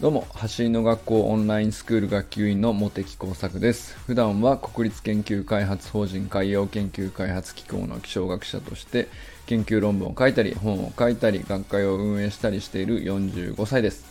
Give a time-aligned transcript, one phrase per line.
[0.00, 3.96] どうも走りの学校オンラインスクール学級委員の茂木耕作です。
[4.06, 9.06] 普段は国立研究開発法人海洋研究開発機構の気象学者として
[9.46, 14.04] 研究論文を書いたり本を書いたり学会を運営したりしている45歳です。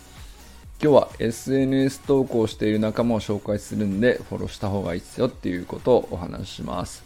[0.81, 7.03] 今日は SNS 投稿している仲間を紹介するんでフォローした方がいいですよっていうことをお話しします。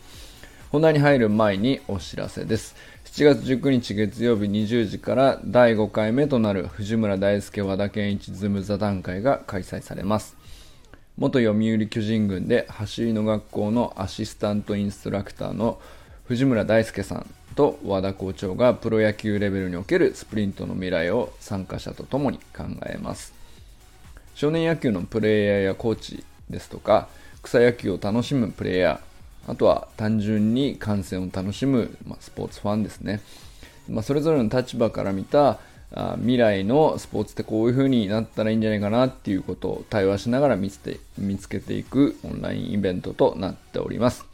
[0.72, 2.76] 本題に入る前にお知らせです。
[3.20, 10.38] 7月19日月曜日20時から第5回目となる藤村大輔和田健一ズム座談会が開催されます。
[11.18, 15.82] 元読売巨人軍で走りの学校のアシスタントインストラクターの
[16.28, 23.34] 藤村大輔さんと和田校長がプロ野球レベルにおけるスプリントの未来を参加者と共に考えます。
[24.34, 27.10] 少年野球のプレイヤーやコーチですとか
[27.44, 29.09] 草野球を楽しむプレイヤー
[29.50, 33.20] あとは単純に観戦を楽しむ、ま、スポーツファンですね、
[33.90, 35.60] ま、それぞれの立場から見た
[35.92, 44.26] あ未来のスポーツってこういう風になったらいいんじゃないかなっていうことを対話しながら見つて見つけていくオンラインイベントとなっております。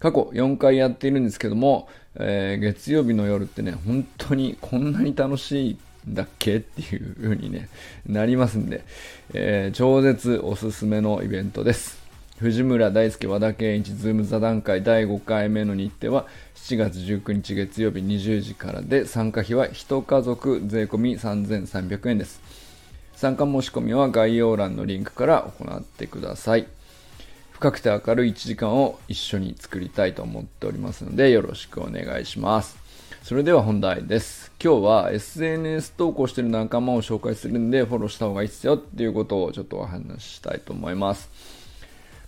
[0.00, 5.78] 過去4回やっているんですけども、えー、月曜日の夜ってね本当にこんなに楽しい
[6.10, 7.68] んだっけっていう風にね
[8.06, 8.84] なりますんで、
[9.32, 12.03] えー、超絶おすすめのイベントです。
[12.38, 22.40] 藤村大輔和田健一 Zoom 座談会第5回目の日程は7月19日月曜日20時からで参加費は1家族税込3300円です。
[23.14, 26.66] 参加申し込みは概要欄のリンクから行ってください。
[27.52, 32.76] 深くて明るい1時間を一緒に作りたいと思っておりますのでよろしくお願いします。
[33.22, 34.50] それでは本題です。
[34.60, 41.63] 今日は SNS 投稿している仲間を紹介するんでフォローした方がいいですよっていうことをちょっとお話ししたいと思います。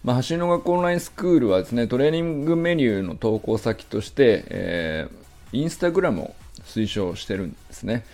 [0.07, 8.05] まあ、走りの学校オンラインスクールはですね、トレーニングメニューの投稿先として、えー、インスタグラムを推奨してるんですね。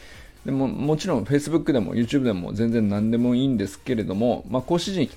[0.47, 5.11] でももちろん Facebook でも YouTube でも全然何でもいいんですけれども、まあ、講師陣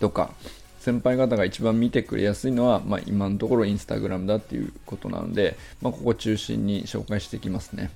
[0.00, 0.32] とか
[0.80, 7.92] 先輩方が一番見てくれやすいのは、まあ、今のところインスタグラムだっていうことなので、まあ、ここ中心に紹介していきますね。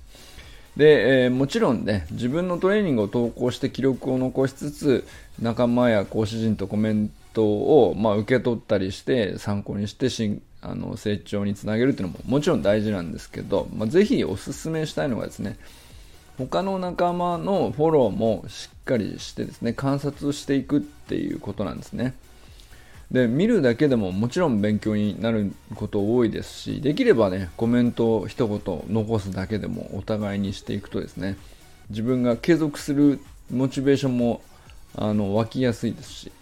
[0.77, 5.05] で、えー、もちろんね、自分のトレーニングを投稿して記録を残しつつ、
[5.43, 15.59] 仲間や講師陣とコメントを、まあ、受け取ったりして参考にしてしあの成長につなげるっていうのももちろん大事なんですけど、まあ、ぜひおすすめしたいのがですね
[16.39, 22.15] 他の仲間のフォローもしっかりしてですね観察していくっていうことなんですね。
[23.11, 31.37] で見るだけでももちろん勉強になること多いですしできればねコメントを一言残すだけでもお互いにしていくとですね
[31.91, 33.21] 自分が継続する
[33.53, 34.43] モチベーションも
[34.97, 36.33] あの湧きやすいですし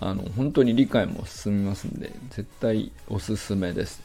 [0.00, 4.02] あの本当に理解も進みますんで絶対おすすめです。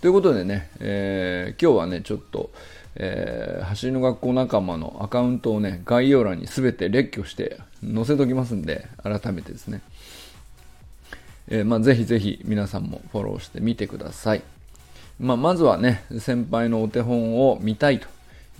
[0.00, 2.50] ということでね、えー、今日はねちょっと、
[2.94, 9.80] えー、走りの学校仲間のアカウントをね概要欄に全て列挙して載せときますんで改めてですね、
[11.48, 14.42] えーまあ、ぜひぜひ皆さんもフォローしてみてください、
[15.18, 18.06] まあ、まずはね先輩のお手本を見たいと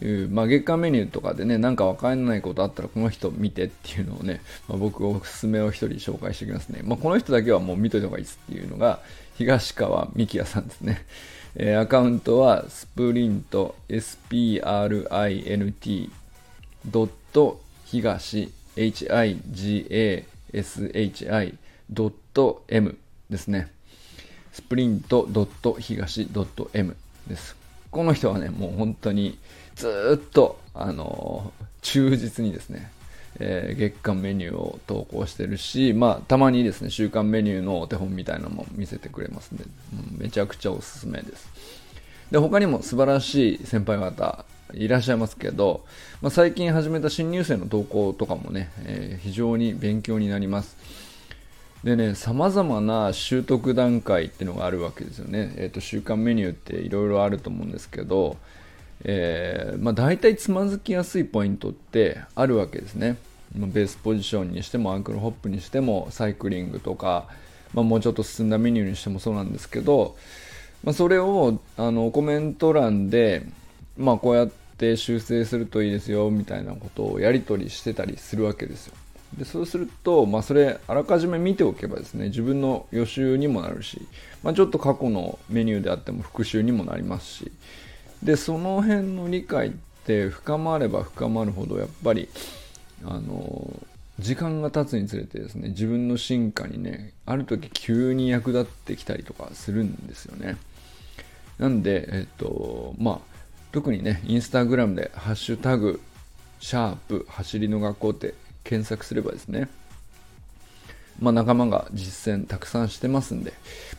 [0.05, 6.83] いう、まあ、月間メニューとかでね、なんかわかんないことあったらこの人見てっていうのをね、まあ、僕おすすめを一人紹介しておきますね。
[6.85, 9.01] まあ、この人だけはもう見といた方がいいですっていうのが、
[9.37, 11.05] 東川美希也さんですね。
[11.55, 16.11] えー、アカウントはスプリント sprint
[16.87, 20.25] ドット東 higashi,
[21.91, 22.97] ドット m
[23.29, 23.73] ですね。
[24.53, 27.58] スプリントドット東ドット m です。
[27.91, 29.39] この人はね、もう本当に
[29.77, 32.91] ずっと、あの忠実にですね、
[33.41, 39.65] えー、月間メニューを投稿してるし、まあ、たまにですね、週間メニューのお手本みたいなのも見せてくれますんで、
[40.17, 41.49] めちゃくちゃおすすめです。
[42.31, 44.45] で、他にも素晴らしい先輩方
[44.75, 45.85] いらっしゃいますけど、
[46.21, 50.77] まあ、最近始めた新入生の投稿とかもね、えー、非常に勉強になります。
[51.85, 55.55] でね、様々な習得段階っていうのがあるわけですよね。
[55.57, 58.37] えっ、ー、と、週間メニューっていろいろあると思うんですけど、
[59.05, 63.17] えー、まあ、大体つまずきやすいポイントってあるわけですね。
[63.55, 67.27] ベースポジションにしてもアンクルホップにしてもサイクリングとか、
[67.73, 70.17] まあ、もうちょっと進んだメニューにしてもそうなんですけど、
[70.85, 73.45] まあ、それをあのコメント欄で、
[73.97, 78.95] まあ、こうやって修正するといいですよみたいなことをやり取りしてたりするわけですよ。
[79.37, 84.07] でそうすると、まあ、それあらかじめ見ておけばですね自分の予習にもなるし、
[84.43, 87.53] まあ、ちょっと過去のメニューであっても復習にもなりますし
[88.23, 89.71] でその辺の理解っ
[90.07, 92.29] て深まれば深まるほどやっぱり
[93.05, 93.71] あの
[94.19, 100.57] 時間が経つにつれてですね自分の進化にねある時急に役立ってきたりとかするんですよね。
[101.59, 103.39] なんでえっとまあ
[103.71, 106.01] 特にねインスタグラムで「ハッシュタグ
[106.59, 108.35] シャープ走りの学校」って
[108.69, 109.69] 検索すればですね
[111.21, 113.53] まあ、仲間が実践たくさんしてますんで、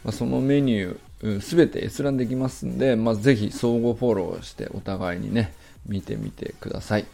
[0.03, 5.53] まあ、そのメニューすべて閲覧できますんで、まあ、ぜひ相互フォローしてお互いにね
[5.85, 7.05] 見てみてください。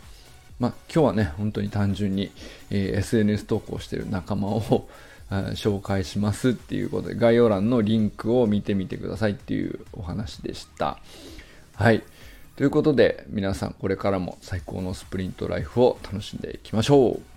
[0.59, 2.31] まあ、今日はね、本当に単純に、
[2.69, 4.87] えー、SNS 投稿してる仲間を
[5.29, 10.99] 紹介しますっていうことで、概要欄のリンクを見てみてくださいっていうお話でした。
[11.73, 12.03] はい。
[12.55, 17.34] ということで、皆さんこれからも最高のスプリントライフを楽しんでいきましょう。